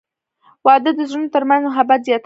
[0.65, 2.19] •واده د زړونو ترمنځ محبت زیاتوي.